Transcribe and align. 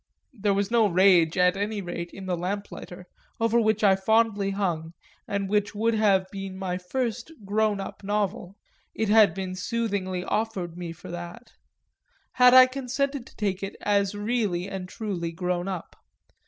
There 0.33 0.55
was 0.55 0.71
no 0.71 0.87
rage 0.87 1.37
at 1.37 1.55
any 1.55 1.79
rate 1.79 2.09
in 2.11 2.25
The 2.25 2.35
Lamplighter, 2.35 3.05
over 3.39 3.59
which 3.61 3.83
I 3.83 3.95
fondly 3.95 4.49
hung 4.49 4.93
and 5.27 5.47
which 5.47 5.75
would 5.75 5.93
have 5.93 6.25
been 6.31 6.57
my 6.57 6.79
first 6.79 7.31
"grown 7.45 7.79
up" 7.79 8.03
novel 8.03 8.55
it 8.95 9.09
had 9.09 9.35
been 9.35 9.53
soothingly 9.53 10.23
offered 10.23 10.75
me 10.75 10.91
for 10.91 11.11
that 11.11 11.51
had 12.31 12.55
I 12.55 12.65
consented 12.65 13.27
to 13.27 13.35
take 13.35 13.61
it 13.61 13.75
as 13.79 14.15
really 14.15 14.67
and 14.67 14.89
truly 14.89 15.31
grown 15.31 15.67
up. 15.67 15.95